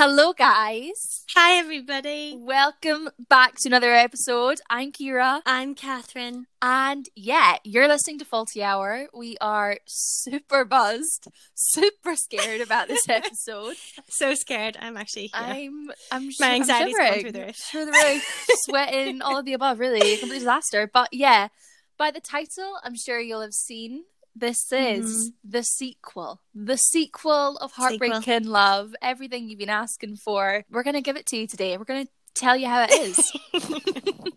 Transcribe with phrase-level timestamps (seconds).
[0.00, 1.24] Hello, guys.
[1.34, 2.36] Hi, everybody.
[2.38, 4.60] Welcome back to another episode.
[4.70, 5.40] I'm Kira.
[5.44, 6.46] I'm Catherine.
[6.62, 9.08] And yeah, you're listening to Faulty Hour.
[9.12, 11.26] We are super buzzed,
[11.56, 13.74] super scared about this episode.
[14.08, 14.76] so scared.
[14.80, 15.32] I'm actually.
[15.34, 15.90] I'm.
[16.12, 16.28] I'm.
[16.38, 17.20] My I'm anxiety's shivering.
[17.22, 17.56] through the roof.
[17.56, 19.80] Through the roof, sweating, all of the above.
[19.80, 20.88] Really, complete disaster.
[20.94, 21.48] But yeah,
[21.96, 24.04] by the title, I'm sure you'll have seen.
[24.36, 28.94] This is the sequel, the sequel of Heartbreak and Love.
[29.02, 31.76] Everything you've been asking for, we're gonna give it to you today.
[31.76, 33.32] We're gonna tell you how it is.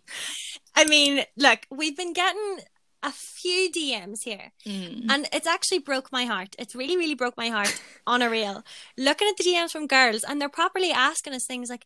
[0.75, 2.59] I mean, look, we've been getting
[3.03, 5.05] a few DMs here, Mm.
[5.09, 6.55] and it's actually broke my heart.
[6.57, 8.63] It's really, really broke my heart on a real.
[8.97, 11.85] Looking at the DMs from girls, and they're properly asking us things like,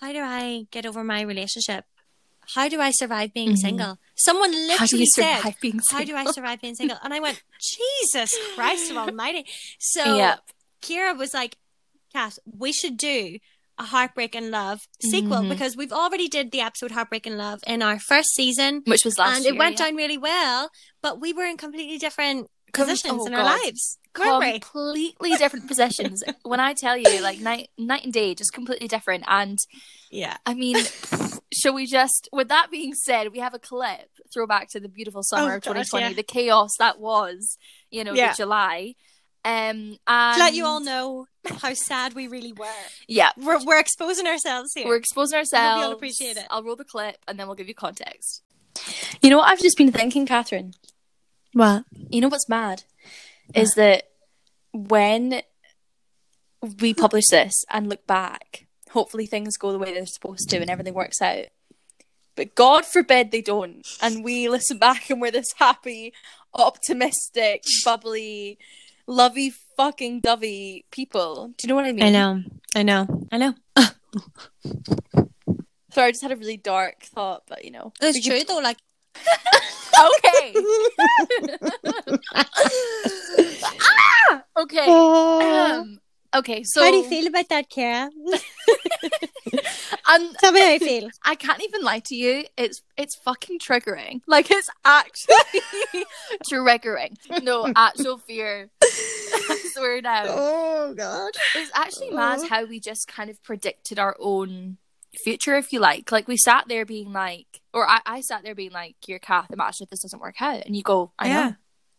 [0.00, 1.84] "How do I get over my relationship?
[2.54, 3.58] How do I survive being Mhm.
[3.58, 6.98] single?" Someone literally said, being How do I survive being single?
[7.02, 7.42] And I went,
[7.76, 9.46] Jesus Christ of Almighty.
[9.78, 10.40] So Yep.
[10.82, 11.56] Kira was like,
[12.12, 13.38] Kat, we should do
[13.78, 15.50] a Heartbreak and Love sequel Mhm.
[15.50, 18.82] because we've already did the episode Heartbreak and Love in our first season.
[18.86, 19.54] Which was last and year.
[19.54, 19.86] it went yeah.
[19.86, 20.70] down really well,
[21.02, 23.98] but we were in completely different positions oh in our lives.
[24.18, 24.58] Weren't we?
[24.60, 26.22] completely different positions.
[26.42, 29.24] when I tell you, like night night and day, just completely different.
[29.26, 29.58] And
[30.10, 30.36] Yeah.
[30.46, 30.76] I mean,
[31.52, 32.28] shall we just?
[32.32, 35.62] With that being said, we have a clip throwback to the beautiful summer Oh, of
[35.62, 36.12] gosh, 2020, yeah.
[36.14, 37.56] the chaos that was,
[37.90, 38.32] you know, Yeah.
[38.34, 38.94] July.
[39.44, 41.26] Um, and To let you all know
[41.60, 42.66] how sad we really were.
[43.06, 44.86] yeah, We're, we're exposing ourselves here.
[44.86, 45.74] we're exposing I ourselves.
[45.76, 46.46] hope you'll appreciate it.
[46.50, 48.42] I'll roll the clip and then we'll give you context.
[49.22, 50.72] You know what I've just been thinking, Catherine?
[51.52, 51.84] What?
[52.10, 52.82] You know what's mad?
[53.54, 53.82] Is uh-huh.
[53.82, 54.04] that
[54.72, 55.42] when
[56.80, 60.70] we publish this and look back, hopefully things go the way they're supposed to and
[60.70, 61.46] everything works out.
[62.34, 63.86] But God forbid they don't.
[64.02, 66.12] And we listen back and we're this happy,
[66.54, 68.58] optimistic, bubbly,
[69.06, 71.48] lovey fucking dovey people.
[71.56, 72.04] Do you know what I mean?
[72.04, 72.42] I know.
[72.74, 73.28] I know.
[73.32, 73.54] I know.
[75.92, 77.92] Sorry, I just had a really dark thought, but you know.
[78.00, 78.58] It's true though.
[78.58, 78.78] Like,
[79.98, 80.54] Okay.
[83.80, 84.42] ah!
[84.58, 84.86] Okay.
[84.86, 86.00] Um,
[86.34, 86.62] okay.
[86.64, 88.10] So how do you feel about that, Kara?
[90.08, 91.10] And Tell me how you feel.
[91.24, 92.44] I can't even lie to you.
[92.56, 94.20] It's it's fucking triggering.
[94.28, 96.04] Like it's actually
[96.50, 97.16] triggering.
[97.42, 98.70] No actual fear.
[98.82, 100.24] I swear now.
[100.28, 101.30] Oh God.
[101.54, 104.78] It's actually mad how we just kind of predicted our own
[105.24, 106.10] future, if you like.
[106.12, 109.50] Like we sat there being like, or I, I sat there being like, "You're Kath.
[109.52, 111.34] Imagine if this doesn't work out." And you go, "I Yeah.
[111.48, 111.54] know,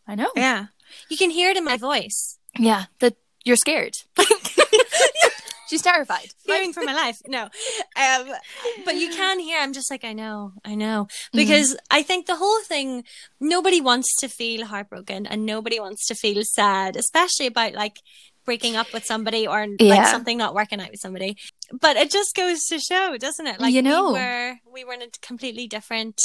[0.07, 0.65] I know." Yeah.
[1.09, 2.37] You can hear it in my voice.
[2.57, 3.93] Yeah, that you're scared.
[5.69, 6.29] She's terrified.
[6.45, 7.17] Fearing for my life.
[7.27, 7.43] No.
[7.43, 8.29] Um,
[8.85, 11.09] but you can hear, I'm just like, I know, I know.
[11.33, 13.03] Because I think the whole thing,
[13.41, 17.97] nobody wants to feel heartbroken and nobody wants to feel sad, especially about like
[18.47, 21.37] breaking up with somebody or like something not working out with somebody.
[21.79, 23.59] But it just goes to show, doesn't it?
[23.59, 24.13] Like You know.
[24.13, 26.19] we were, we were in a completely different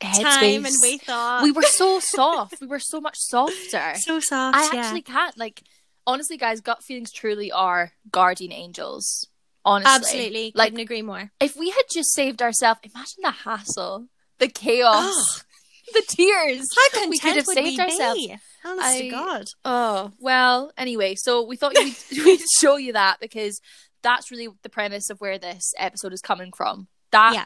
[0.00, 0.22] Headspace.
[0.22, 2.60] time and we thought we were so soft.
[2.60, 3.94] We were so much softer.
[3.96, 4.56] so soft.
[4.56, 4.80] I yeah.
[4.80, 5.62] actually can't like
[6.06, 9.26] honestly guys gut feelings truly are guardian angels
[9.64, 10.52] honestly Absolutely.
[10.54, 11.30] like Couldn't agree more.
[11.40, 14.06] if we had just saved ourselves imagine the hassle
[14.38, 15.44] the chaos
[15.92, 18.36] the tears How we could have content saved we ourselves be?
[18.64, 19.44] Honest to God.
[19.64, 21.94] oh well anyway so we thought we'd,
[22.24, 23.60] we'd show you that because
[24.02, 27.44] that's really the premise of where this episode is coming from that Yeah.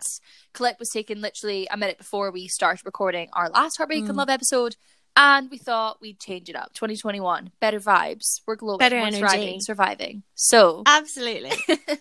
[0.53, 4.16] clip was taken literally a minute before we started recording our last Heartbreak and Mm.
[4.16, 4.76] Love episode.
[5.16, 6.74] And we thought we'd change it up.
[6.74, 8.41] 2021, better vibes.
[8.48, 8.78] We're glowing.
[8.80, 9.20] Better we're energy.
[9.20, 10.22] thriving, surviving.
[10.34, 11.53] So, Absolutely.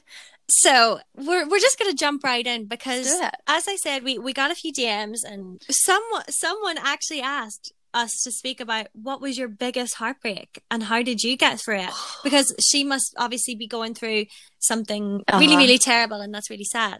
[0.50, 3.36] so we're we're just gonna jump right in because Let's do it.
[3.48, 8.12] as I said, we, we got a few DMs and someone someone actually asked us
[8.24, 11.90] to speak about what was your biggest heartbreak and how did you get through it?
[12.24, 14.26] Because she must obviously be going through
[14.60, 15.58] something really, Uh-huh.
[15.58, 17.00] really terrible and that's really sad.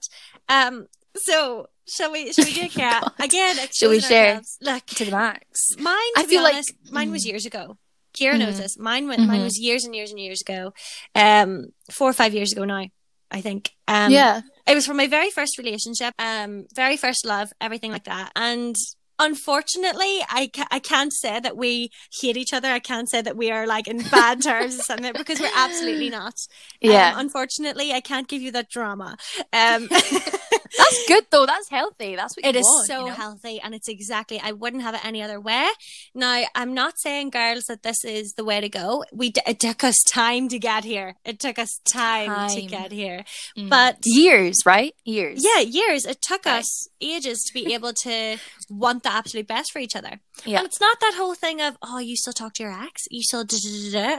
[0.50, 3.12] Um so shall we shall we do it, Kara?
[3.20, 4.42] Again, Shall we share?
[4.62, 5.76] Look, to the max.
[5.78, 7.28] Mine, to I be feel like- mine was Mm.
[7.32, 7.78] years ago.
[8.18, 8.58] Kira knows Mhm.
[8.64, 8.78] this.
[8.78, 9.22] Mine went.
[9.26, 9.44] Mine Mhm.
[9.44, 10.72] was years and years and years ago.
[11.16, 12.86] Um, four or five years ago now,
[13.32, 13.72] I think.
[13.88, 14.42] Um, yeah.
[14.68, 18.32] it was from my very first relationship, um, very first love, everything like that.
[18.36, 18.76] And
[19.20, 21.90] unfortunately, I ca- I can't say that we
[22.22, 22.70] hate each other.
[22.70, 26.10] I can't say that we are like in bad terms or something because we're absolutely
[26.10, 26.36] not.
[26.84, 27.14] Um, Yeah.
[27.18, 29.18] unfortunately, I can't give you that drama.
[29.52, 29.90] Um,
[30.78, 31.46] That's good though.
[31.46, 32.16] That's healthy.
[32.16, 33.14] That's what It you is want, so you know?
[33.14, 35.68] healthy and it's exactly I wouldn't have it any other way.
[36.16, 39.04] Now, I'm not saying girls that this is the way to go.
[39.12, 41.16] We d- it took us time to get here.
[41.26, 43.24] It took us time, to get here.
[43.58, 43.70] Mm.
[43.70, 44.94] But years, right?
[45.06, 45.44] Years.
[45.44, 46.06] yeah, years.
[46.06, 46.60] It took Right.
[46.60, 48.38] us ages to be able to
[48.70, 50.20] want the absolute best for each other.
[50.46, 50.58] Yeah.
[50.60, 53.04] And it's not that whole thing of, oh, you still talk to your ex?
[53.12, 53.46] You still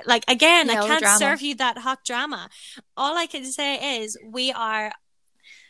[0.07, 2.49] like again, I can't serve you that hot drama.
[2.97, 4.93] All I can say is we are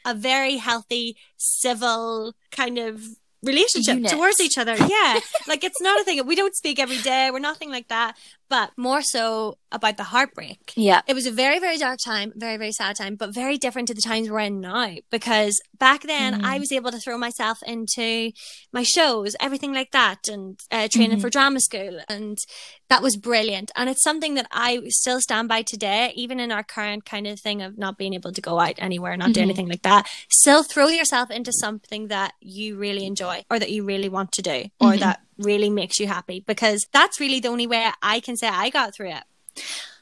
[0.05, 3.03] a very healthy, civil kind of
[3.43, 4.75] relationship towards each other.
[4.75, 5.21] Yeah.
[5.49, 6.25] like it's not a thing.
[6.27, 7.31] We don't speak every day.
[7.31, 8.17] We're nothing like that.
[8.55, 10.73] But more so about the heartbreak.
[10.77, 11.01] Yeah.
[11.09, 13.95] It was a very, very dark time, very, very sad time, but very different to
[13.95, 14.91] the times we're in now.
[15.11, 16.45] Because back then Mm.
[16.45, 18.31] I was able to throw myself into
[18.73, 21.23] my shows, everything like that, and uh, training Mhm.
[21.23, 21.99] for drama school.
[22.09, 22.39] And
[22.91, 23.73] that was brilliant.
[23.75, 27.41] And it's something that I still stand by today, even in our current kind of
[27.41, 29.49] thing of not being able to go out anywhere, not do Mhm.
[29.49, 30.07] anything like that.
[30.31, 34.43] Still throw yourself into something that you really enjoy or that you really want to
[34.43, 35.01] do or Mhm.
[35.01, 38.71] that really makes you happy because that's really the only way I can say I
[38.71, 39.23] got through it.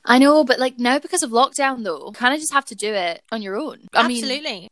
[0.05, 2.93] I know, but like now because of lockdown though, kind of just have to do
[2.93, 3.88] it on your own.
[3.94, 4.69] I mean, Absolutely.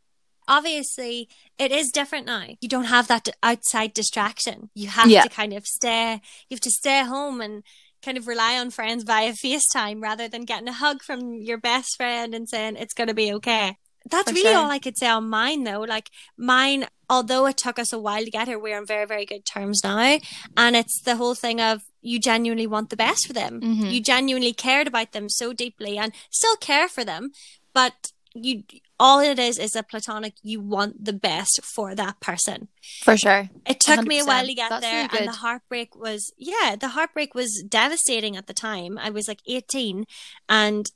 [0.49, 1.29] Obviously,
[1.59, 2.47] it is different now.
[2.61, 4.71] You don't have that outside distraction.
[4.75, 5.23] You have Yeah.
[5.23, 6.15] to kind of stay,
[6.49, 7.63] you have to stay home and
[8.03, 11.97] kind of rely on friends via FaceTime rather than getting a hug from your best
[11.97, 13.77] friend and saying it's going to be okay.
[14.09, 14.59] That's For really sure.
[14.59, 15.81] all I could say on mine though.
[15.81, 19.27] Like mine, although it took us a while to get here, we're on very, very
[19.27, 20.19] good terms now.
[20.57, 23.61] And it's the whole thing of you genuinely want the best for them.
[23.61, 23.93] Mhm.
[23.93, 27.33] You genuinely cared about them so deeply and still care for them.
[27.75, 28.63] But you,
[28.99, 32.69] all it is is a platonic, you want the best for that person.
[33.03, 33.51] for sure.
[33.67, 36.77] It took me a while to get That's there, really and the heartbreak was yeah,
[36.77, 38.99] the heartbreak was devastating at the time.
[38.99, 40.07] I was like eighteen,
[40.49, 40.87] and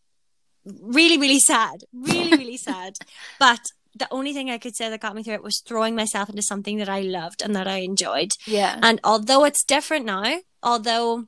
[0.80, 2.94] really, really sad, really, really sad.
[3.38, 3.60] But
[3.94, 6.42] the only thing I could say that got me through it was throwing myself into
[6.42, 8.30] something that I loved and that I enjoyed.
[8.46, 8.78] Yeah.
[8.82, 11.26] And although it's different now, although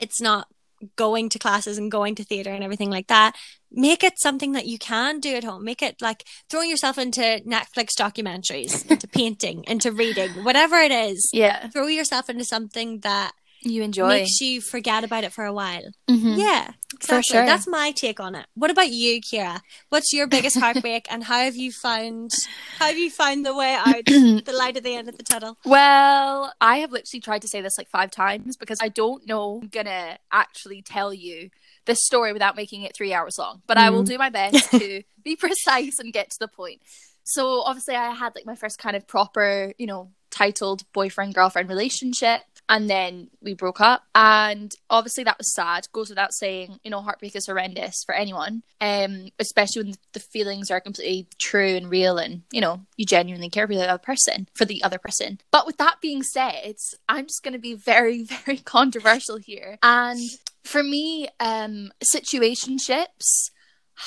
[0.00, 0.48] it's not
[0.96, 3.36] going to classes and going to theater and everything like that,
[3.70, 5.64] make it something that you can do at home.
[5.64, 11.28] Make it like throwing yourself into Netflix documentaries, into painting, into reading, whatever it is.
[11.32, 11.68] yeah.
[11.68, 13.32] Throw yourself into something that
[13.62, 14.08] You enjoy.
[14.08, 15.90] makes you forget about it for a while.
[16.08, 16.38] Mhm.
[16.38, 17.22] Yeah, For exactly.
[17.36, 17.46] sure.
[17.46, 18.46] That's my take on it.
[18.54, 19.60] What about you, Kira?
[19.90, 22.30] What's your biggest heartbreak, and how have you found
[22.78, 25.58] how have you found the way out, the light at the end of the tunnel?
[25.66, 29.60] Well, I have literally tried to say this like five times because I don't know
[29.62, 31.50] I'm gonna actually tell you
[31.84, 33.62] this story without making it three hours long.
[33.66, 34.06] But I will Mm.
[34.08, 36.80] do my best to be precise and get to the point.
[37.24, 41.68] So obviously I had like my first kind of proper, you know, titled boyfriend girlfriend
[41.68, 44.04] relationship and then we broke up.
[44.14, 45.88] And obviously that was sad.
[45.92, 50.70] Goes without saying you know heartbreak is horrendous for anyone um especially when the feelings
[50.70, 54.48] are completely true and real and you know you genuinely care for the other person
[54.54, 55.40] for the other person.
[55.50, 56.76] But with that being said
[57.08, 59.78] i'm just going to be very very controversial here.
[59.82, 60.20] And
[60.64, 63.50] for me um situationships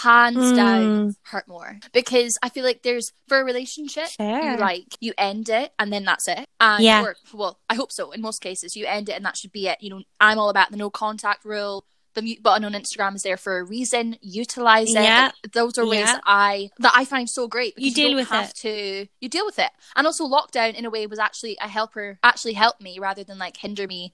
[0.01, 0.55] hands Mm.
[0.55, 4.51] down hurt more because i feel like there's for a relationship Fair.
[4.53, 7.03] you like you end it and then that's it and Yeah.
[7.03, 9.67] or, well i hope so in most cases you end it and that should be
[9.67, 11.85] it you know i'm all about the no contact rule
[12.15, 15.31] the mute button on instagram is there for a reason utilize it Yeah.
[15.43, 16.13] Like, those are ways Yeah.
[16.13, 18.55] that i that i find so great You deal don't with have it.
[18.57, 22.17] to you deal with it and also lockdown in a way was actually a helper
[22.23, 24.13] actually helped me rather than like hinder me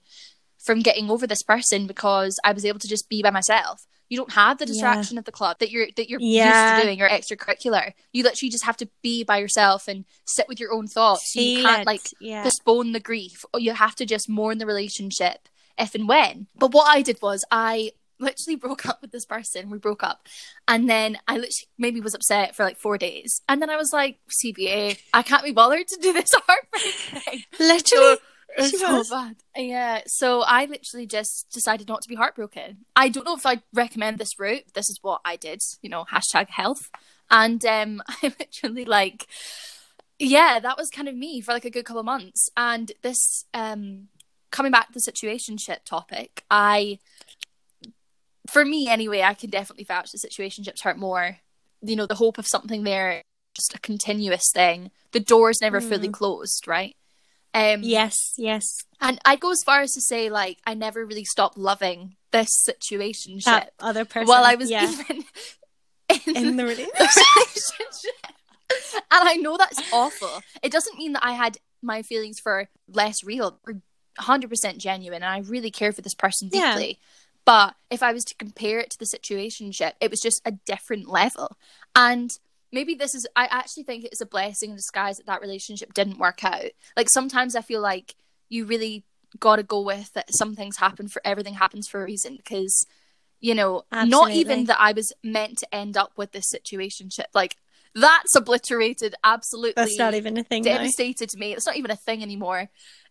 [0.58, 4.16] from getting over this person because i was able to just be by myself you
[4.18, 4.72] don't have the Yeah.
[4.72, 6.48] distraction of the club that you're that you're Yeah.
[6.72, 10.46] used to doing your extracurricular you literally just have to be by yourself and sit
[10.48, 11.86] with your own thoughts you can't it.
[11.86, 12.42] like yeah.
[12.42, 15.48] postpone the grief or you have to just mourn the relationship
[15.78, 19.70] if and when but what i did was i literally broke up with this person
[19.70, 20.26] we broke up
[20.68, 23.92] and then i literally maybe was upset for like four days and then i was
[23.92, 26.94] like cba i can't be bothered to do this heartbreak
[27.24, 28.12] thing Literally.
[28.14, 28.22] it's
[28.58, 29.10] She so was.
[29.10, 29.36] bad.
[29.56, 30.02] Yeah.
[30.06, 32.78] So I literally just decided not to be heartbroken.
[32.96, 34.64] I don't know if I'd recommend this route.
[34.74, 36.90] This is what I did, you know, hashtag health.
[37.30, 39.26] And um I literally like
[40.18, 42.48] yeah, that was kind of me for like a good couple of months.
[42.56, 44.08] And this um
[44.50, 46.98] coming back to the situation situationship topic, I
[48.48, 51.38] for me anyway, I can definitely vouch that situationships hurt more.
[51.82, 53.22] You know, the hope of something there,
[53.54, 54.90] just a continuous thing.
[55.12, 56.12] The door's never fully Mm.
[56.12, 56.96] closed, right?
[57.52, 58.64] Um, Yes, yes.
[59.00, 62.48] and I'd go as far as to say, like, I never really stopped loving this
[62.68, 64.28] situationship That other person.
[64.28, 64.88] while I was yeah.
[64.88, 65.24] even
[66.26, 66.94] in, in the relationship.
[69.10, 70.42] and I know that's awful.
[70.62, 73.58] It doesn't mean that I had my feelings for less real.
[73.66, 73.80] We're
[74.20, 76.74] 100% genuine, and I really care for this person Yeah.
[76.74, 76.98] deeply.
[77.44, 81.08] But if I was to compare it to the situationship, it was just a different
[81.08, 81.56] level.
[81.96, 82.30] And
[82.72, 86.18] maybe this is I actually think it's a blessing in disguise that that relationship didn't
[86.18, 86.70] work out.
[86.96, 88.14] Like sometimes I feel like
[88.48, 89.04] you really
[89.38, 92.86] got to go with that some things happen for everything happens for a reason because
[93.40, 94.10] you know Absolutely.
[94.10, 97.56] not even that I was meant to end up with this situation like
[97.94, 100.62] that's obliterated absolutely That's not even a thing.
[100.64, 100.78] now.
[100.78, 102.70] devastated me it's not even a thing anymore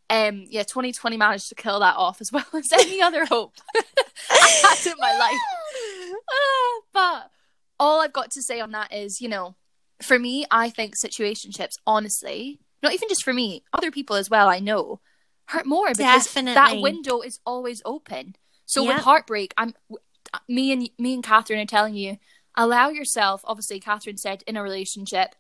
[0.10, 3.54] um yeah 2020 managed to kill that off as well as any other hope
[4.30, 7.32] I had in my life Ah, but
[7.80, 9.56] all I've got to say on that is, you know,
[10.02, 14.48] for me, I think situationships, honestly, not even just for me, other people as well,
[14.48, 15.00] I know,
[15.46, 18.36] hurt more because that window is always open.
[18.66, 19.74] So with heartbreak, I'm
[20.48, 22.18] me and me and Catherine are telling you,
[22.56, 23.42] allow yourself.
[23.44, 25.36] Obviously, Catherine said in a relationship,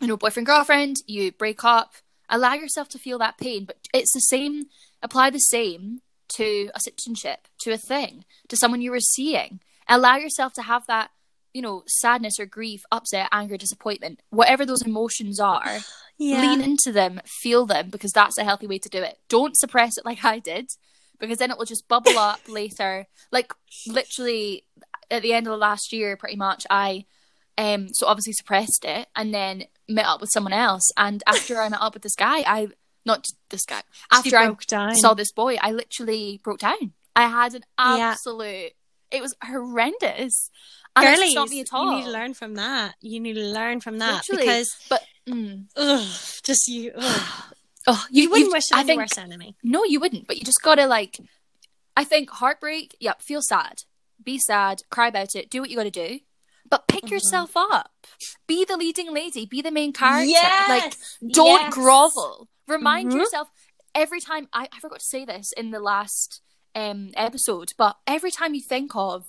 [0.00, 1.94] you know, boyfriend girlfriend, you break up,
[2.28, 3.64] allow yourself to feel that pain.
[3.64, 4.66] But it's the same.
[5.02, 6.02] Apply the same
[6.34, 9.60] to a situationship, to a thing, to someone you were seeing.
[9.88, 11.10] Allow yourself to have that,
[11.54, 15.78] you know, sadness or grief, upset, anger, disappointment, whatever those emotions are.
[16.20, 16.40] Yeah.
[16.40, 19.20] Lean into them, feel them, because that's a healthy way to do it.
[19.28, 20.68] Don't suppress it like I did,
[21.20, 23.06] because then it will just bubble up later.
[23.30, 23.52] Like
[23.86, 24.64] literally
[25.12, 27.04] at the end of the last year, pretty much, I
[27.56, 30.90] um so obviously suppressed it and then met up with someone else.
[30.96, 32.68] And after I met up with this guy, I
[33.04, 33.82] not this guy.
[34.10, 34.96] After I down.
[34.96, 36.94] saw this boy, I literally broke down.
[37.14, 38.14] I had an Yeah.
[39.10, 40.50] It was horrendous.
[40.96, 41.92] And Girlies, not me at all.
[41.92, 42.94] you need to learn from that.
[43.00, 44.42] You need to learn from that Literally.
[44.42, 46.06] because But mm, ugh,
[46.42, 46.92] just you.
[46.96, 47.44] Ugh.
[47.86, 49.56] oh, You, wouldn't you've- wish it on your worst enemy.
[49.62, 50.26] No, you wouldn't.
[50.26, 51.18] But you just gotta like.
[51.96, 52.96] I think heartbreak.
[53.00, 53.82] Yep, feel sad,
[54.22, 56.20] be sad, cry about it, do what you gotta do,
[56.68, 57.14] but pick Mm-hmm.
[57.14, 57.90] yourself up.
[58.46, 59.46] Be the leading lady.
[59.46, 60.24] Be the main character.
[60.24, 60.68] Yes!
[60.68, 61.74] Like, don't Yes!
[61.74, 62.48] grovel.
[62.68, 63.16] Remind Mhm.
[63.16, 63.48] yourself
[63.94, 64.48] every time.
[64.52, 66.40] I, I forgot to say this in the last
[66.78, 69.24] um episode, but every time you think of,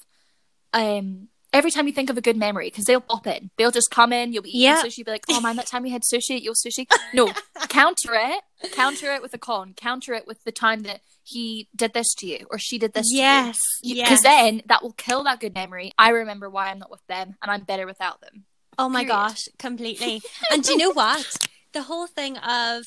[0.74, 1.28] um.
[1.52, 4.14] Every time you think of a good memory, because they'll pop in, they'll just come
[4.14, 4.32] in.
[4.34, 4.84] You'll be eating Yeah.
[4.84, 7.34] sushi, be like, "Oh man, that time we had sushi at your sushi." No,
[7.70, 11.94] counter it, counter it with a con, counter it with the time that he did
[11.94, 13.96] this to you or she did this Yes, to you.
[13.96, 14.10] yes.
[14.10, 15.92] Because then that will kill that good memory.
[15.98, 18.46] I remember why I'm not with them and I'm better without them.
[18.78, 19.16] Oh my Period.
[19.16, 20.22] gosh, completely.
[20.52, 21.48] and do you know what?
[21.74, 22.84] The whole thing of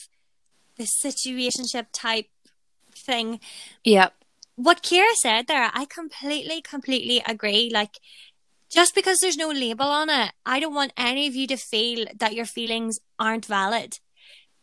[0.76, 2.28] the situationship type
[2.94, 3.40] thing,
[3.82, 4.10] Yeah.
[4.56, 7.70] What Kira said there, I completely, completely agree.
[7.72, 7.98] Like,
[8.70, 12.06] just because there's no label on it, I don't want any of you to feel
[12.16, 13.98] that your feelings aren't valid.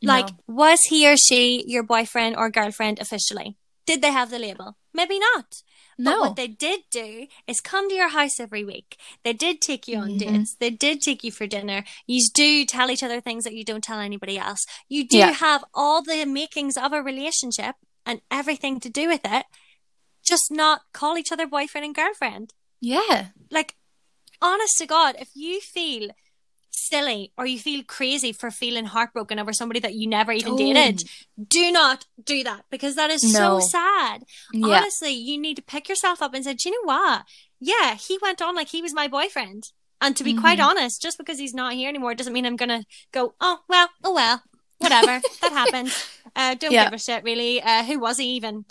[0.01, 0.37] Like, No.
[0.47, 3.57] was he or she your boyfriend or girlfriend officially?
[3.85, 4.77] Did they have the label?
[4.93, 5.61] Maybe not.
[5.97, 6.19] But No.
[6.21, 8.97] what they did do is come to your house every week.
[9.23, 10.19] They did take you on Mhm.
[10.19, 10.55] dates.
[10.55, 11.83] They did take you for dinner.
[12.07, 14.65] You do tell each other things that you don't tell anybody else.
[14.87, 15.31] You do Yeah.
[15.33, 19.45] have all the makings of a relationship and everything to do with it.
[20.25, 22.53] Just not call each other boyfriend and girlfriend.
[22.81, 23.27] Yeah.
[23.51, 23.75] Like,
[24.41, 26.09] honest to God, if you feel
[26.71, 31.03] silly or you feel crazy for feeling heartbroken over somebody that you never even dated,
[31.47, 33.59] do not do that because that is No.
[33.59, 34.23] so sad.
[34.53, 34.77] Yeah.
[34.77, 37.23] Honestly, you need to pick yourself up and say, Do you know what?
[37.59, 39.63] Yeah, he went on like he was my boyfriend.
[40.01, 40.63] And to be quite Mhm.
[40.65, 44.13] honest, just because he's not here anymore doesn't mean I'm gonna go, Oh well, oh
[44.13, 44.41] well,
[44.77, 45.21] whatever.
[45.41, 45.91] that happened.
[46.35, 46.85] Uh, don't Yeah.
[46.85, 47.61] give a shit really.
[47.61, 48.63] Uh, who was he even?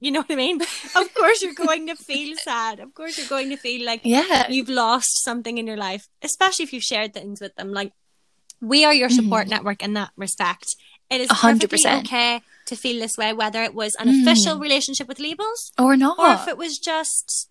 [0.00, 0.60] You know what I mean?
[0.96, 2.80] Of course you're going to feel sad.
[2.80, 4.48] Of course you're going to feel like Yeah.
[4.48, 7.72] you've lost something in your life, especially if you've shared things with them.
[7.72, 7.92] Like
[8.60, 10.66] we are your support network in that respect.
[11.10, 11.34] It is Mm-hmm.
[11.46, 14.22] A hundred perfectly okay to feel this way, whether it was an Mm.
[14.22, 16.18] official relationship with labels Or not.
[16.18, 17.48] or if it was just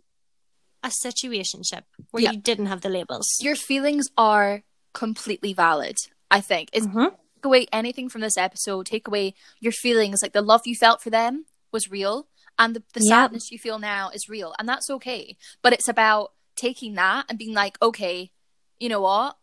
[0.83, 2.31] a situationship where Yeah.
[2.31, 3.27] you didn't have the labels.
[3.41, 5.97] Your feelings are completely valid,
[6.31, 6.69] I think.
[6.73, 7.11] Is Mhm.
[7.35, 11.01] take away anything from this episode, take away your feelings, like the love you felt
[11.03, 12.27] for them was real,
[12.59, 13.07] and the, the Yep.
[13.09, 15.37] sadness you feel now is real, and that's okay.
[15.61, 18.31] But it's about taking that and being like, okay,
[18.79, 19.37] you know what?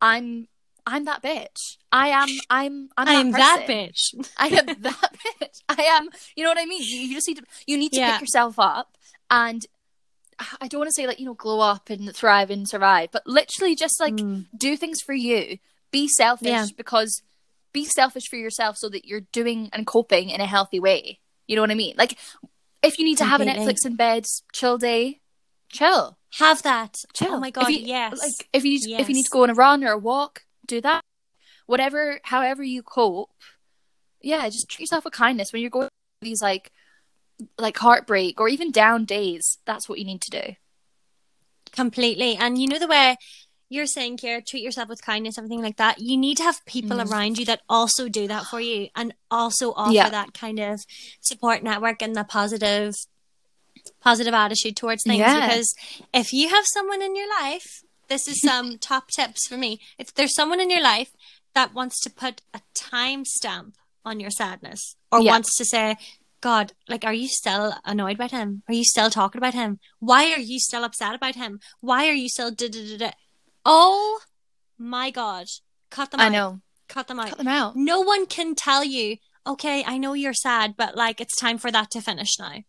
[0.00, 0.48] I'm
[0.86, 1.76] I'm that bitch.
[1.92, 4.14] I am I'm I'm, I'm that, that bitch.
[4.36, 5.62] I am that bitch.
[5.68, 6.08] I am.
[6.36, 6.82] You know what I mean?
[6.82, 7.44] You, you just need to.
[7.66, 8.12] You need to Yeah.
[8.12, 8.96] pick yourself up,
[9.30, 9.66] and
[10.60, 13.26] I don't want to say like you know glow up and thrive and survive, but
[13.26, 14.46] literally just like Mm.
[14.56, 15.58] do things for you.
[15.90, 16.66] Be selfish Yeah.
[16.76, 17.22] because
[17.72, 21.20] be selfish for yourself so that you're doing and coping in a healthy way.
[21.48, 21.94] You know what I mean?
[21.98, 22.16] Like
[22.82, 25.20] if you need to have a Netflix in bed, chill day,
[25.68, 27.02] chill, Have that.
[27.12, 27.34] chill.
[27.34, 28.18] Oh my If god, you- yes.
[28.18, 30.80] Like if you if you need to go on a run or a walk, do
[30.82, 31.00] that.
[31.66, 33.30] Whatever, however you cope.
[34.22, 35.88] Yeah, just treat yourself with kindness when you're going
[36.20, 36.70] through these like
[37.58, 39.58] like heartbreak or even down days.
[39.64, 40.54] That's what you need to do.
[41.72, 42.36] Completely.
[42.36, 43.16] And you know the way
[43.68, 46.00] you're saying, Kira, treat yourself with kindness, everything like that.
[46.00, 47.10] You need to have people Mm.
[47.10, 50.08] around you that also do that for you and also offer Yeah.
[50.08, 50.80] that kind of
[51.20, 52.94] support network and the positive
[54.00, 55.18] positive attitude towards things.
[55.18, 55.48] Yeah.
[55.48, 55.74] Because
[56.12, 59.80] if you have someone in your life this is some top tips for me.
[59.98, 61.10] If there's someone in your life
[61.54, 65.32] that wants to put a timestamp on your sadness or Yeah.
[65.32, 65.96] wants to say,
[66.40, 68.62] God, like, are you still annoyed about him?
[68.66, 69.78] Are you still talking about him?
[69.98, 71.60] Why are you still upset about him?
[71.80, 73.10] Why are you still da da da da?
[73.70, 74.20] Oh
[74.78, 75.46] my God.
[75.90, 76.26] Cut them out.
[76.26, 76.60] I know.
[76.88, 77.28] Cut them out.
[77.28, 77.76] Cut them out.
[77.76, 81.70] No one can tell you, okay, I know you're sad, but like, it's time for
[81.70, 82.60] that to finish now.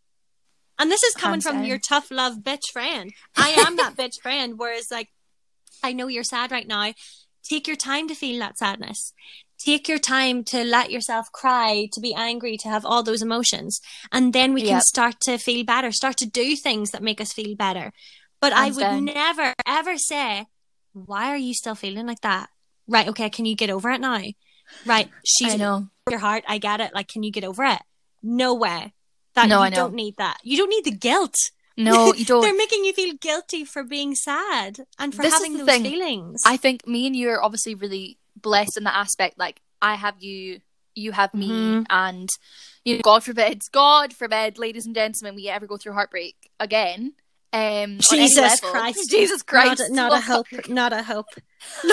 [0.78, 3.12] And this is coming from your tough love bitch friend.
[3.38, 4.56] I am that bitch friend.
[4.58, 5.08] Whereas, like,
[5.82, 6.94] I know you're sad right now.
[7.44, 9.14] Take your time to feel that sadness.
[9.58, 13.82] Take your time to let yourself cry, to be angry, to have all those emotions.
[14.12, 17.34] And then we can start to feel better, start to do things that make us
[17.34, 17.92] feel better.
[18.42, 19.06] But I would down.
[19.06, 20.46] never, ever say,
[21.06, 22.50] why are you still feeling like that?
[22.88, 23.08] Right.
[23.10, 23.30] Okay.
[23.30, 24.22] Can you get over it now?
[24.86, 25.10] Right.
[25.26, 25.88] She's I know.
[26.10, 26.44] your heart.
[26.48, 26.94] I get it.
[26.94, 27.82] Like, can you get over it?
[28.24, 28.94] No way.
[29.36, 29.76] That No, you I know.
[29.76, 30.38] don't need that.
[30.44, 31.36] You don't need the guilt.
[31.78, 32.42] No, you don't.
[32.42, 35.84] They're making you feel guilty for being sad and for This having those thing.
[35.84, 36.42] feelings.
[36.46, 39.38] I think me and you are obviously really blessed in that aspect.
[39.38, 40.60] Like I have you,
[40.96, 41.86] you have me, Mhm.
[41.90, 42.30] and
[42.84, 47.14] you know, God forbid, God forbid, ladies and gentlemen, we ever go through heartbreak again.
[47.52, 48.60] Um, Jesus.
[48.60, 49.10] Christ.
[49.10, 50.48] Jesus Christ, Not, not a hope.
[50.68, 51.26] Not a hope.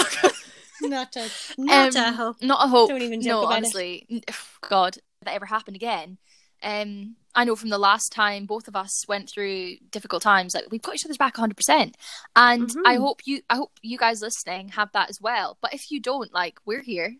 [0.83, 2.43] not a not a um, hope.
[2.43, 2.91] Not a hope.
[2.91, 3.57] Don't even joke no, about it.
[3.57, 4.21] honestly, N-
[4.69, 6.19] God, if that ever happened again.
[6.63, 10.65] Um, I know from the last time both of us went through difficult times, like
[10.71, 11.55] we've got each other's back 100.
[11.57, 11.97] percent
[12.35, 12.81] And Mhm.
[12.85, 15.59] I hope you, I hope you guys listening have that as well.
[15.61, 17.17] But if you don't, like, we're here.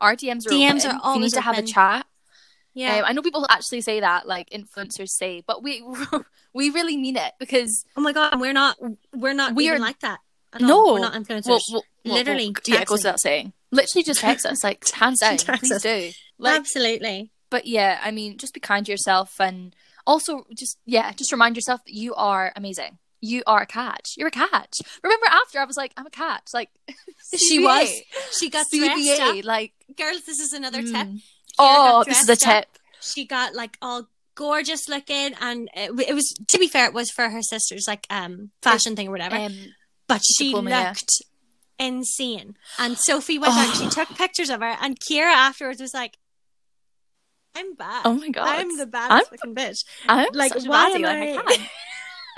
[0.00, 0.60] Our DMs are DMs open.
[0.68, 2.06] are If you need always to have a chat.
[2.78, 2.98] Yeah.
[2.98, 5.82] Um, I know people actually say that, like influencers say, but we
[6.54, 8.76] we really mean it because oh my god, we're not.
[9.12, 9.56] We're not.
[9.56, 10.20] We are- like that.
[10.60, 10.92] No.
[10.92, 11.46] we're not influencers.
[11.48, 11.82] well, well,
[12.14, 13.52] Literally, well, yeah, it goes without saying.
[13.72, 15.82] Literally, just text us, like hands down, please us.
[15.82, 16.10] do.
[16.38, 17.32] Like, Absolutely.
[17.50, 19.74] but yeah, I mean, just be kind to yourself and
[20.06, 22.98] also just yeah, just remind yourself that you are amazing.
[23.20, 24.14] You are a catch.
[24.16, 24.78] You're a catch.
[25.02, 26.54] Remember after I was like, I'm a catch.
[26.54, 26.70] Like
[27.36, 27.90] She was.
[28.38, 29.40] She got CBA.
[29.40, 29.44] up.
[29.44, 30.92] Like Girls, this is another mm.
[30.92, 31.22] tip.
[31.58, 32.64] Oh, this is a dressed up.
[32.64, 32.78] tip.
[33.00, 37.10] She got like all gorgeous looking, and it, it was to be fair, it was
[37.10, 39.36] for her sister's like um fashion thing or whatever.
[39.36, 39.74] Um,
[40.06, 40.88] but she diploma, yeah.
[40.88, 41.10] looked
[41.78, 42.56] insane.
[42.78, 46.16] And Sophie went out, she took pictures of her, and Kira afterwards was like,
[47.54, 48.02] "I'm bad.
[48.04, 51.04] oh my god, I'm the I'm, baddest fucking bitch." I'm like, such a why am
[51.04, 51.18] I-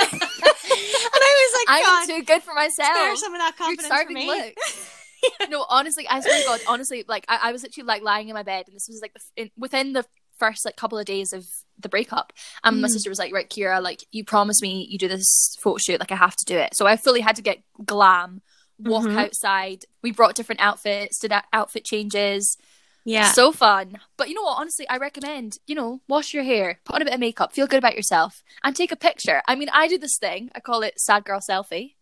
[0.00, 2.90] and I was like, I'm too good for myself.
[2.96, 4.54] spare some of that confidence for me."
[5.50, 8.34] no, honestly, I swear to God, honestly, like I, I was literally like lying in
[8.34, 10.04] my bed, and this was like the, in, within the
[10.38, 11.44] first like couple of days of
[11.78, 12.32] the breakup,
[12.64, 12.92] and my Mm.
[12.92, 16.12] sister was like, "Right, Kira, like you promised me you do this photo shoot, like
[16.12, 18.40] I have to do it." So I fully had to get glam,
[18.78, 19.18] walk Mhm.
[19.18, 19.84] outside.
[20.02, 22.56] We brought different outfits, did out- outfit changes.
[23.04, 23.98] Yeah, So fun.
[24.18, 24.58] But you know what?
[24.58, 27.66] Honestly, I recommend, you know, wash your hair, put on a bit of makeup, feel
[27.66, 29.40] good about yourself, and take a picture.
[29.48, 31.94] I mean, I do this thing, I call it sad girl selfie.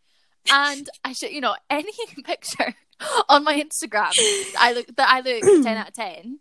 [0.50, 1.92] And I should, you know, any
[2.24, 2.74] picture
[3.28, 4.10] on my Instagram
[4.58, 6.40] I look that I look 10 out of 10.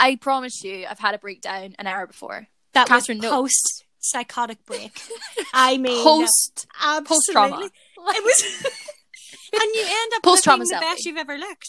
[0.00, 2.46] I promise you, I've had a breakdown an hour before.
[2.74, 5.00] that Catherine was post psychotic break.
[5.52, 6.66] I mean, Post
[7.04, 7.64] post trauma.
[7.66, 8.66] It was,
[9.52, 11.68] and you end up Post-trauma looking the best you've ever looked.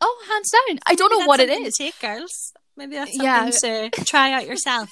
[0.00, 0.78] Oh, hands down.
[0.86, 1.74] I don't Maybe know what it is.
[1.76, 2.52] take, girls.
[2.76, 3.50] Maybe that's Yeah.
[3.50, 4.90] something to try out yourself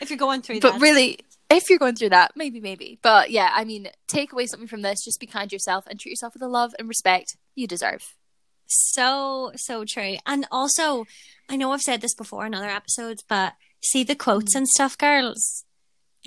[0.00, 0.62] if you're going through that.
[0.62, 0.80] But that.
[0.80, 1.18] really,
[1.48, 2.98] if you're going through that, maybe, maybe.
[3.02, 5.04] But yeah, I mean, take away something from this.
[5.04, 8.14] Just be kind to yourself and treat yourself with the love and respect you deserve.
[8.66, 10.16] So, so true.
[10.26, 11.04] And also,
[11.48, 14.96] I know I've said this before in other episodes, but see the quotes and stuff,
[14.98, 15.64] girls.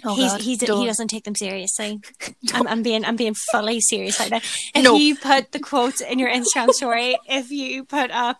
[0.06, 2.00] Oh, he's, God, he's, he doesn't take them seriously.
[2.54, 4.38] I'm, I'm being I'm being fully serious right now.
[4.74, 4.96] If No.
[4.96, 8.40] you put the quotes in your Instagram story, if you put up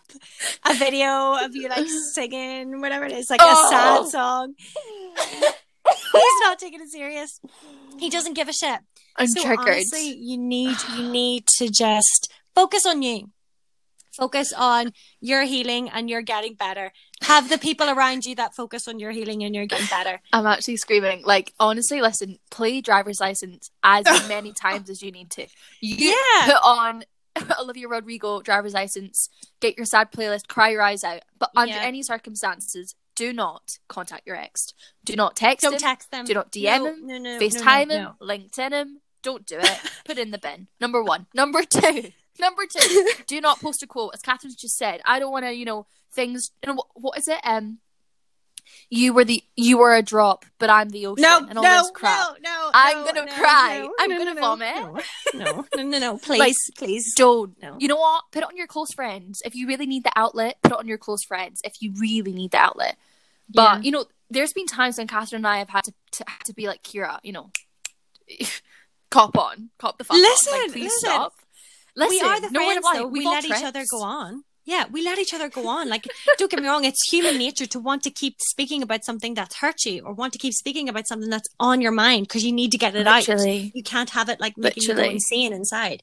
[0.64, 3.70] a video of you like singing whatever it is, like a Oh.
[3.70, 4.54] sad song,
[6.12, 7.40] he's not taking it serious.
[7.98, 8.80] He doesn't give a shit.
[9.16, 9.68] I'm so triggered.
[9.68, 13.30] honestly, you need you need to just focus on you.
[14.20, 16.92] Focus on your healing and you're getting better.
[17.22, 20.20] Have the people around you that focus on your healing and you're getting better.
[20.32, 21.22] I'm actually screaming.
[21.24, 25.46] Like, honestly, listen, play driver's license as many times as you need to.
[25.80, 26.46] You Yeah.
[26.52, 27.04] put on
[27.58, 29.30] Olivia Rodrigo driver's license,
[29.60, 31.22] get your sad playlist, cry your eyes out.
[31.38, 31.82] But under Yeah.
[31.82, 34.74] any circumstances, do not contact your ex.
[35.04, 35.78] Do not text Don't him.
[35.78, 36.26] text them.
[36.26, 39.00] Do not DM no, him, No, no, FaceTime no, him, no, LinkedIn him.
[39.22, 39.78] Don't do it.
[40.04, 40.68] Put it in the bin.
[40.80, 41.26] Number one.
[41.34, 42.10] Number two.
[42.38, 43.08] Number two.
[43.26, 44.12] do not post a quote.
[44.14, 46.50] As Catherine's just said, I don't want to, you know, things.
[46.62, 47.38] You know, what, what is it?
[47.44, 47.78] Um,
[48.88, 51.82] you were the you were a drop, but I'm the ocean, No, and all no,
[51.82, 52.36] this crap.
[52.40, 52.70] no, no.
[52.72, 53.80] I'm no, gonna no, cry.
[53.82, 55.04] no, I'm gonna vomit.
[55.34, 56.18] No, no, no, no.
[56.18, 57.14] Please, Like, please.
[57.14, 57.56] Don't.
[57.78, 58.24] You know what?
[58.30, 59.42] Put it on your close friends.
[59.44, 61.60] If you really need the outlet, put it on your close friends.
[61.64, 62.96] If you really need the outlet.
[63.52, 63.80] But Yeah.
[63.82, 66.66] you know, there's been times when Catherine and I have had to to, to be
[66.68, 67.50] like Kira, you know,
[69.10, 70.60] cop on, cop the fuck Listen, on.
[70.62, 70.98] Like, please listen.
[71.10, 71.34] stop.
[71.96, 73.06] Listen, we are the no friends though.
[73.06, 74.44] We all let each other go on.
[74.64, 75.88] Yeah, we let each other go on.
[75.88, 76.06] Like,
[76.38, 79.56] don't get me wrong, it's human nature to want to keep speaking about something that's
[79.56, 82.52] hurt you or want to keep speaking about something that's on your mind because you
[82.52, 83.26] need to get it out.
[83.26, 85.14] You can't have it like making you go Literally.
[85.14, 86.02] insane inside.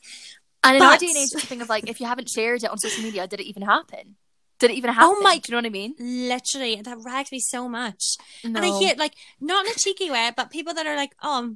[0.64, 2.30] And in our But- day and age, it's a thing of like, if you haven't
[2.30, 4.16] shared it on social media, did it even happen?
[4.60, 5.16] Did it even oh happen?
[5.18, 5.94] Oh my- Do you know what I mean?
[6.00, 8.04] Literally, that rags me so much.
[8.44, 8.58] No.
[8.58, 11.56] And I hate like not in a cheeky way, but people that are like, oh,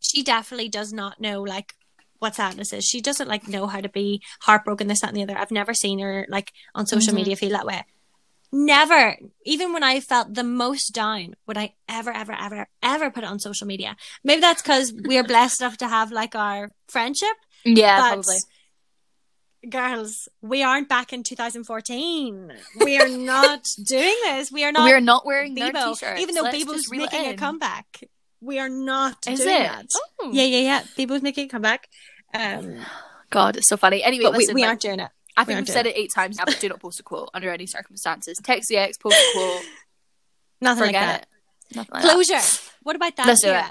[0.00, 1.74] she definitely does not know like
[2.22, 2.84] what sadness is.
[2.84, 5.36] She doesn't like know how to be heartbroken, this, that, and the other.
[5.36, 7.16] I've never seen her like on social Mhm.
[7.16, 7.84] media feel that way.
[8.54, 13.24] Never, even when I felt the most down, would I ever, ever, ever, ever put
[13.24, 13.96] it on social media.
[14.22, 17.34] Maybe that's because we are blessed enough to have like our friendship.
[17.64, 18.36] Yeah, but probably.
[19.70, 22.52] girls, we aren't back in 2014.
[22.84, 24.50] We are not doing this.
[24.52, 24.84] We are not.
[24.84, 26.20] We're not wearing Bebo, t-shirts.
[26.20, 28.04] even though Let's Bebo's just reel it making a comeback.
[28.40, 29.68] We are not Is doing it?
[29.68, 29.86] that.
[30.20, 30.30] Oh.
[30.32, 30.82] Yeah, yeah, yeah.
[30.98, 31.88] Bebo's making a comeback.
[32.34, 32.76] Um,
[33.30, 34.02] God, it's so funny.
[34.02, 35.10] Anyway, but we, listen, we like, aren't doing it.
[35.36, 37.50] I think we've said it eight times now, but do not post a quote under
[37.50, 38.38] any circumstances.
[38.42, 39.62] Text the ex, post a quote,
[40.60, 41.22] Nothing like that.
[41.22, 41.76] it.
[41.76, 42.12] Nothing like that.
[42.12, 42.40] Closure.
[42.82, 43.26] What about that?
[43.26, 43.70] Let's do Kira?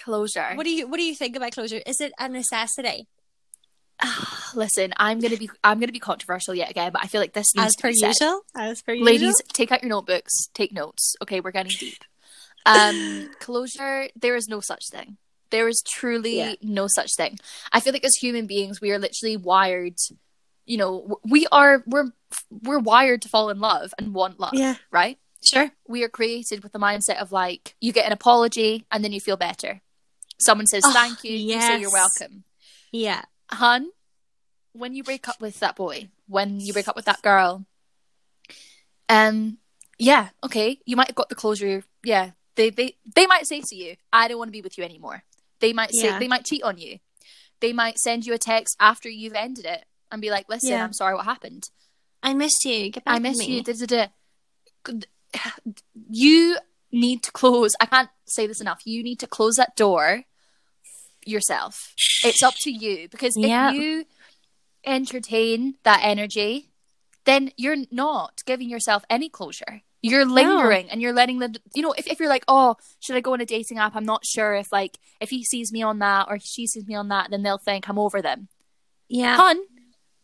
[0.00, 0.52] Closure.
[0.54, 1.80] What do you What do you think about closure?
[1.86, 3.08] Is it a necessity?
[4.54, 7.54] Listen, I'm gonna be I'm gonna be controversial yet again, but I feel like this
[7.54, 8.14] needs As to per be said.
[8.20, 8.40] usual.
[8.56, 9.06] As per usual.
[9.06, 11.14] Ladies, take out your notebooks, take notes.
[11.22, 11.98] Okay, we're getting deep.
[12.66, 14.08] Um, closure.
[14.16, 15.16] There is no such thing.
[15.56, 16.54] There is truly Yeah.
[16.62, 17.38] no such thing.
[17.72, 19.96] I feel like as human beings, we are literally wired.
[20.66, 22.10] You know, we are we're
[22.50, 24.52] we're wired to fall in love and want love.
[24.54, 24.76] Yeah.
[24.90, 25.16] Right.
[25.42, 25.70] Sure.
[25.88, 29.20] We are created with the mindset of like you get an apology and then you
[29.20, 29.80] feel better.
[30.38, 32.44] Someone says Oh, thank you, you say you're welcome.
[32.92, 33.22] Yeah.
[33.50, 33.82] hun,
[34.72, 37.64] when you break up with that boy, when you break up with that girl,
[39.08, 39.58] um,
[39.98, 41.84] yeah, okay, you might have got the closure.
[42.04, 44.84] Yeah, they they they might say to you, "I don't want to be with you
[44.84, 45.22] anymore."
[45.60, 46.18] They might say Yeah.
[46.18, 46.98] they might cheat on you.
[47.60, 50.84] They might send you a text after you've ended it and be like, "Listen, Yeah.
[50.84, 51.64] I'm sorry, what happened?
[52.22, 52.90] I missed you.
[52.90, 53.56] Get back I to miss me.
[53.56, 53.86] you." Da, da,
[54.84, 55.00] da.
[56.10, 56.58] You
[56.92, 57.74] need to close.
[57.80, 58.82] I can't say this enough.
[58.84, 60.24] You need to close that door
[61.24, 61.92] yourself.
[62.24, 63.70] It's up to you because Yeah.
[63.70, 64.04] if you
[64.84, 66.70] entertain that energy,
[67.24, 69.82] then you're not giving yourself any closure.
[70.02, 73.20] You're lingering and you're letting the you know if, if you're like oh should I
[73.20, 75.98] go on a dating app I'm not sure if like if he sees me on
[76.00, 78.48] that or she sees me on that then they'll think I'm over them
[79.08, 79.36] Yeah.
[79.36, 79.58] hun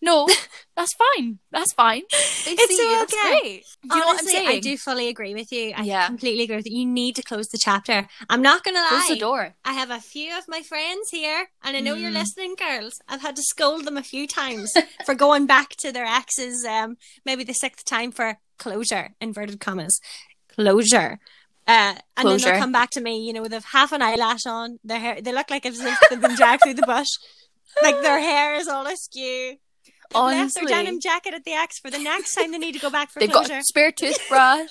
[0.01, 0.29] no
[0.77, 2.03] that's fine that's fine
[2.45, 3.41] they It's see you okay.
[3.41, 5.73] great do you know what I'm Honestly, saying I do fully agree with you.
[5.77, 6.07] I Yeah.
[6.07, 6.79] completely agree with you.
[6.79, 8.07] You need to close the chapter.
[8.31, 8.89] I'm not going to lie.
[8.91, 12.11] close the door I have a few of my friends here, and I know you're
[12.13, 12.15] Mm.
[12.15, 13.01] listening, girls.
[13.09, 14.73] I've had to scold them a few times
[15.07, 20.01] for going back to their exes, um, maybe the sixth time for closure, inverted commas,
[20.49, 21.19] closure.
[21.67, 24.47] Uh, and then they'll come back to me, you know, with a half an eyelash
[24.47, 24.79] on.
[24.83, 27.09] Their hair, they look like as if they've been dragged through the bush.
[27.83, 29.57] Like their hair is all askew.
[30.13, 32.81] They've left their denim jacket at the X for the next time they need to
[32.81, 33.51] go back for they've closure.
[33.51, 34.69] got a spare toothbrush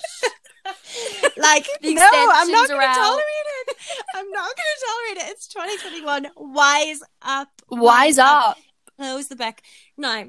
[1.36, 2.00] like no
[2.32, 3.76] i'm not going to tolerate it
[4.14, 8.56] i'm not going to tolerate it it's 2021 wise up wise up
[8.96, 9.62] close the back
[9.96, 10.26] now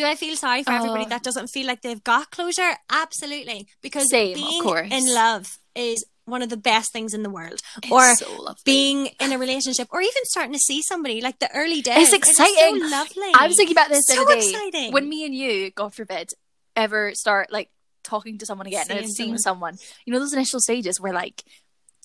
[0.00, 1.08] do I feel sorry for everybody Oh.
[1.10, 2.72] that doesn't feel like they've got closure?
[2.90, 7.60] Absolutely, because Same, being in love is one of the best things in the world.
[7.82, 11.50] It's or so being in a relationship, or even starting to see somebody like the
[11.54, 12.12] early days.
[12.12, 12.80] It's exciting.
[12.80, 13.30] so lovely.
[13.34, 14.38] I was thinking about this So day.
[14.38, 14.92] exciting.
[14.92, 16.30] When me and you, God forbid,
[16.76, 17.70] ever start like
[18.04, 21.42] talking to someone again and Seeing seen someone, you know those initial stages where like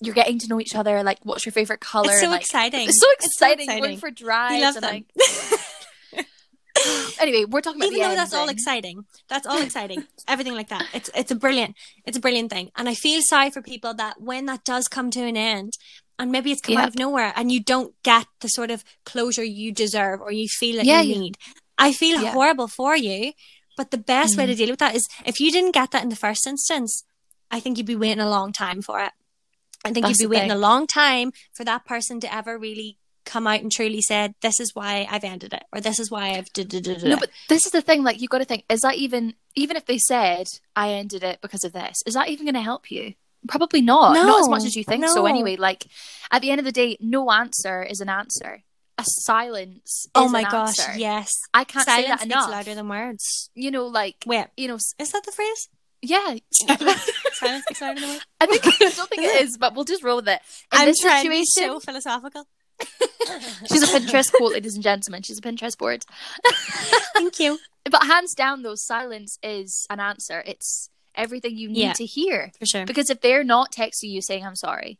[0.02, 2.10] you're getting to know each other, like what's your favorite color?
[2.10, 2.88] it's so and, like, exciting.
[2.88, 3.66] It's so exciting.
[3.66, 3.98] Going exciting.
[4.00, 4.54] for drives.
[4.56, 4.92] You love and, them.
[4.92, 5.60] like,
[7.20, 9.04] anyway, we're talking about even though that's all exciting.
[9.28, 10.04] That's all exciting.
[10.28, 10.86] Everything like that.
[10.94, 12.70] It's it's a brilliant it's a brilliant thing.
[12.76, 15.72] And i feel sorry for people that when that does come to an end
[16.18, 19.44] and maybe it's come out of nowhere and you don't get the sort of closure
[19.44, 21.36] you deserve or you feel that Yeah, you need.
[21.78, 22.32] I feel Yeah.
[22.32, 23.32] horrible for you
[23.76, 24.48] but the best way Mhm.
[24.48, 27.04] to deal with that is if you didn't get that in the first instance
[27.50, 29.12] i think you'd be waiting a long time for it.
[29.84, 30.56] I think That's you'd be waiting thing.
[30.58, 34.58] a long time for that person to ever really come out and truly said this
[34.60, 36.72] is why i've ended it or this is why i've did
[37.04, 38.02] No, but this is the thing.
[38.02, 41.40] Like, you got to think: is that even, even if they said I ended it
[41.42, 43.14] because of this, is that even going to help you?
[43.48, 44.14] Probably not.
[44.14, 45.06] not as much as you think.
[45.08, 45.86] So anyway, like
[46.32, 48.62] at the end of the day, no answer is an answer.
[48.98, 50.06] A silence.
[50.14, 50.98] Oh is oh my gosh answer.
[50.98, 52.50] yes I can't Silence say that enough.
[52.50, 53.50] louder than words.
[53.54, 55.68] you know, like Wait, you know, is that the phrase?
[56.02, 56.36] yeah.
[57.34, 58.26] Silence speaks louder than words.
[58.40, 60.40] I think I don't think it is, but we'll just roll with it.
[60.72, 62.46] In I'm this trying situation, so philosophical.
[63.68, 65.22] She's a Pinterest quote, ladies and gentlemen.
[65.22, 66.04] She's a Pinterest board.
[67.14, 67.58] Thank you.
[67.88, 70.42] But hands down, though, silence is an answer.
[70.44, 71.92] It's everything you need Yeah.
[71.92, 72.50] to hear.
[72.58, 72.84] For sure.
[72.84, 74.98] Because if they're not texting you saying I'm sorry,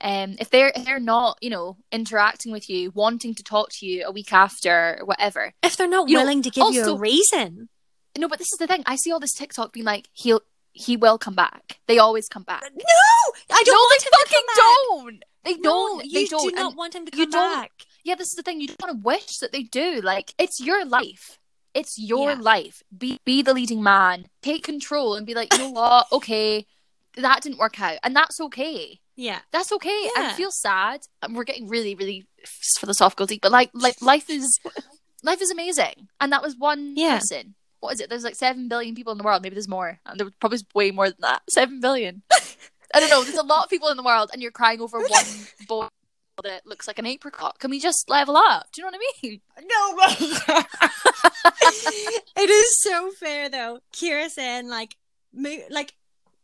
[0.00, 3.86] um, if they're if they're not, you know, interacting with you, wanting to talk to
[3.86, 5.52] you a week after, or whatever.
[5.64, 7.68] If they're not You know, willing to give you also- a reason.
[8.16, 8.84] No, but this is the thing.
[8.86, 11.80] I see all this TikTok being like, he'll he will come back.
[11.88, 12.62] They always come back.
[12.62, 15.24] No, I don't no, want they fucking don't.
[15.44, 16.04] They No, don't.
[16.04, 16.48] you they don't.
[16.50, 17.72] do not And want him to you come don't- back.
[18.04, 18.60] yeah, this is the thing.
[18.60, 20.00] You don't want to wish that they do.
[20.02, 21.38] Like, it's your life.
[21.72, 22.40] It's your Yeah.
[22.40, 22.82] life.
[22.96, 24.26] Be be the leading man.
[24.42, 26.06] Take control and be like, you know what?
[26.12, 26.66] Okay,
[27.16, 29.00] that didn't work out, and that's okay.
[29.16, 29.40] Yeah.
[29.52, 30.10] That's okay.
[30.16, 30.30] Yeah.
[30.30, 31.02] I feel sad.
[31.22, 32.26] And we're getting really, really
[32.78, 34.58] philosophical deep, but like, like life is
[35.22, 37.18] life is amazing, and that was one Yeah.
[37.18, 37.54] person.
[37.80, 38.10] What is it?
[38.10, 39.42] There's like seven billion people in the world.
[39.42, 41.42] Maybe there's more, and there was probably way more than that.
[41.50, 42.22] Seven billion.
[42.94, 43.22] I don't know.
[43.22, 45.24] There's a lot of people in the world, and you're crying over one
[45.68, 45.86] boy
[46.42, 47.58] that looks like an apricot.
[47.58, 48.66] Can we just level up?
[48.72, 49.40] Do you know what I mean?
[49.60, 49.98] No,
[52.36, 53.80] it is so fair though.
[53.92, 54.96] Kira saying like,
[55.34, 55.94] mo- like,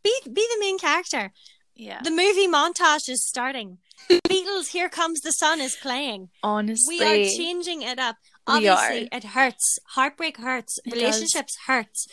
[0.03, 1.31] be be the main character.
[1.75, 2.01] Yeah.
[2.03, 3.79] The movie montage is starting.
[4.09, 6.29] Beatles, "Here Comes the Sun" is playing.
[6.43, 8.17] Honestly, We are changing it up.
[8.47, 9.79] We Obviously, it hurts.
[9.89, 10.79] Heartbreak hurts.
[10.85, 12.07] It Relationships hurts.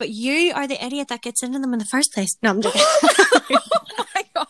[0.00, 2.38] But you are the idiot that gets into them in the first place.
[2.42, 2.80] No, I'm joking.
[3.02, 4.46] oh my god.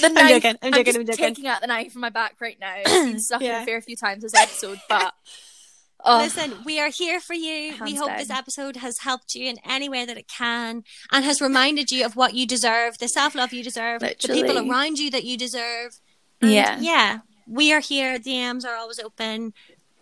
[0.00, 1.16] The I'm joking, I'm joking, just I'm joking.
[1.16, 2.74] taking out the knife from my back right now.
[2.86, 5.12] It's been stuck in a fair few times this episode, but
[6.04, 7.74] oh, Listen, we are here for you.
[7.82, 8.16] we hope down.
[8.16, 12.06] this episode has helped you in any way that it can and has reminded you
[12.06, 15.36] of what you deserve, the self love you deserve, the people around you that you
[15.36, 16.00] deserve.
[16.40, 16.78] And Yeah.
[16.80, 17.18] Yeah.
[17.46, 18.18] We are here.
[18.18, 19.52] DMs are always open.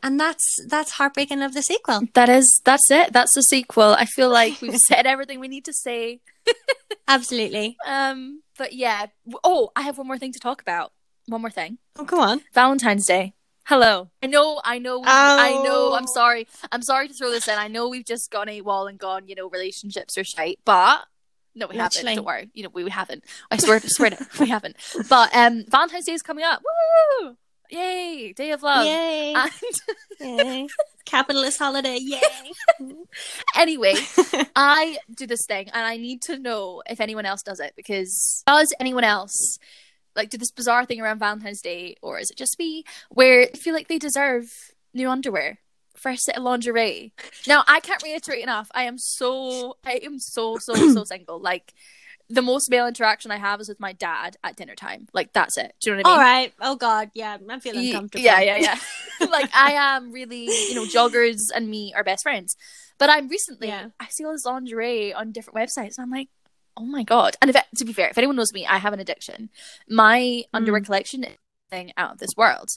[0.03, 2.03] And that's that's heartbreaking of the sequel.
[2.15, 3.13] that is that's it.
[3.13, 3.95] That's the sequel.
[3.95, 6.21] I feel like we've said everything we need to say.
[7.09, 7.77] Absolutely.
[7.87, 9.07] Um, but yeah.
[9.45, 10.93] Oh, I have one more thing to talk about.
[11.27, 11.79] One more thing.
[11.97, 12.41] Oh, go on.
[12.55, 13.35] Valentine's Day.
[13.67, 14.11] Hello.
[14.23, 15.95] I know, I know, we- I know.
[15.95, 16.13] I'm Oh.
[16.15, 16.49] sorry.
[16.73, 17.57] I'm sorry to throw this in.
[17.59, 19.29] I know we've just gone a wall and gone.
[19.29, 21.05] You know, relationships are shite, but
[21.55, 21.87] no, we Literally.
[22.09, 22.17] haven't.
[22.17, 22.51] Don't worry.
[22.55, 23.23] You know, we, we haven't.
[23.53, 24.77] I swear, swear to we haven't.
[25.09, 26.61] But um, Valentine's Day is coming up.
[27.21, 27.37] Woo!
[27.73, 28.35] Yay!
[28.35, 28.85] Day of love.
[28.85, 29.35] Yay.
[29.35, 29.51] And
[30.21, 30.69] Yay.
[31.07, 31.99] Capitalist holiday.
[31.99, 32.21] Yay.
[33.57, 33.95] anyway,
[34.55, 38.43] I do this thing, and I need to know if anyone else does it because
[38.47, 39.59] does anyone else
[40.15, 43.57] like do this bizarre thing around Valentine's Day, or is it just me where I
[43.57, 44.53] feel like they deserve
[44.93, 45.59] new underwear?
[45.95, 47.15] Fresh set of lingerie.
[47.47, 48.69] Now I can't reiterate enough.
[48.75, 51.41] I am so I am so so so single.
[51.41, 51.73] Like
[52.33, 55.07] the most male interaction I have is with my dad at dinner time.
[55.13, 55.75] Like that's it.
[55.81, 56.15] Do you know what I mean?
[56.15, 56.53] All right.
[56.61, 57.11] Oh, God.
[57.15, 57.37] Yeah.
[57.49, 58.25] I'm feeling comfortable.
[58.25, 58.79] Yeah, yeah, yeah.
[59.31, 62.57] like I am really, you know, joggers and me are best friends.
[62.99, 63.89] But I'm recently, Yeah.
[64.01, 66.29] I see all this lingerie on different websites, and I'm like,
[66.77, 67.37] oh my god.
[67.43, 69.51] And if to be fair, if anyone knows me, I have an addiction.
[69.89, 70.87] My underwear Mm.
[70.87, 71.37] collection is
[71.71, 72.69] something out of this world.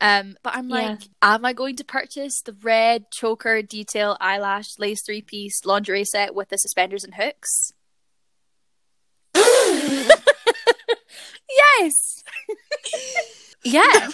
[0.00, 0.88] Um, but I'm Yeah.
[0.90, 6.04] like, am I going to purchase the red choker detail eyelash lace three piece lingerie
[6.04, 7.72] set with the suspenders and hooks?
[11.50, 12.22] Yes.
[13.64, 14.12] yes.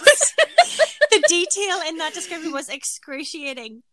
[1.11, 3.83] the detail in that description was excruciating.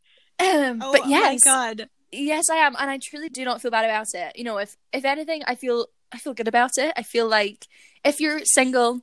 [0.40, 1.88] Um, Oh, but yes, my God.
[2.12, 4.36] yes, I am, and I truly do not feel bad about it.
[4.36, 6.92] You know, if if anything, I feel I feel good about it.
[6.96, 7.66] I feel like
[8.04, 9.00] if you're single,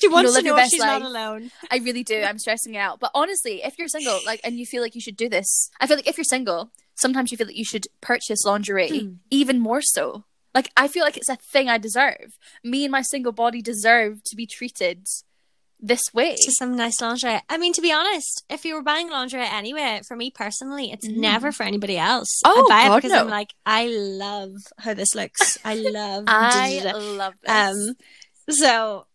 [0.00, 1.50] She wants to know if best she's not alone.
[1.70, 2.22] I really do.
[2.22, 2.98] I'm stressing out.
[2.98, 5.86] But honestly, if you're single, like, and you feel like you should do this, I
[5.86, 9.12] feel like if you're single, sometimes you feel like you should purchase lingerie Hmm.
[9.30, 10.24] even more so.
[10.54, 12.36] Like, I feel like it's a thing I deserve.
[12.64, 15.06] Me and my single body deserve to be treated
[15.82, 16.36] this way.
[16.36, 17.40] to some nice lingerie.
[17.48, 21.08] I mean, to be honest, if you were buying lingerie anyway, for me personally, it's
[21.08, 21.16] Mhm.
[21.16, 22.40] never for anybody else.
[22.44, 23.20] Oh, I buy God, it because no.
[23.22, 25.56] I'm like, I love how this looks.
[25.64, 26.24] I love.
[26.26, 27.50] I love this.
[27.50, 27.94] um.
[28.50, 29.06] So,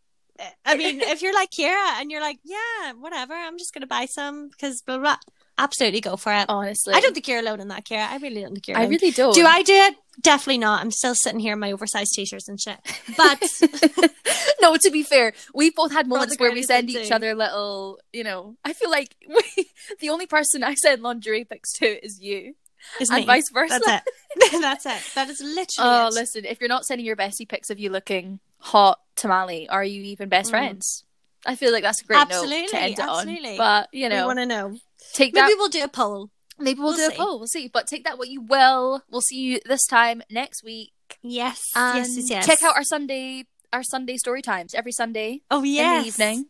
[0.65, 4.05] I mean, if you're like Kira and you're like, yeah, whatever, I'm just gonna buy
[4.05, 5.17] some because blah blah.
[5.57, 6.45] Absolutely go for it.
[6.49, 8.07] honestly, I don't think you're alone in that, Kira.
[8.09, 9.33] I really don't think you're I really don't.
[9.33, 9.95] do I do it?
[10.21, 10.81] Definitely not.
[10.81, 12.77] I'm still sitting here in my oversized t-shirts and shit.
[13.17, 13.41] But
[14.61, 17.15] no, to be fair, we both had moments where we send each do.
[17.15, 18.55] other little, you know.
[18.63, 22.55] I feel like we, the only person I send lingerie pics to is you,
[22.99, 23.25] Is and me.
[23.25, 23.79] vice versa.
[23.85, 24.05] That's
[24.53, 24.61] it.
[24.61, 25.01] That's it.
[25.15, 26.13] That is literally Oh, it.
[26.13, 30.01] listen, if you're not sending your bestie pics of you looking hot tamale, are you
[30.03, 30.51] even best Mm.
[30.51, 31.03] friends?
[31.45, 33.51] I feel like that's a great note Absolutely, to end absolutely.
[33.51, 33.57] on.
[33.57, 34.77] But you we know, want to know.
[35.15, 35.55] Take Maybe that.
[35.57, 36.29] we'll do a poll.
[36.59, 37.15] Maybe we'll, we'll do see.
[37.15, 37.39] a poll.
[37.39, 37.67] We'll see.
[37.67, 39.03] But take that what you will.
[39.09, 40.91] We'll see you this time next week.
[41.21, 41.63] Yes.
[41.75, 42.45] And yes, yes, yes.
[42.45, 45.97] check out our Sunday our Sunday story times every Sunday Oh, yes.
[45.97, 46.45] in the evening.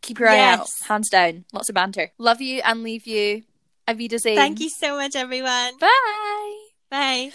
[0.00, 0.68] Keep your eye out.
[0.88, 1.44] Hands down.
[1.52, 2.12] Lots of banter.
[2.18, 3.42] Love you and leave you.
[3.86, 5.76] Avida Thank you so much, everyone.
[5.78, 6.56] Bye.
[6.90, 7.30] Bye.